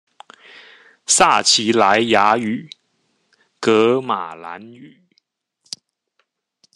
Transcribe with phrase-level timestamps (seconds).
[1.05, 2.67] 撒奇萊雅語、
[3.59, 4.97] 噶瑪蘭語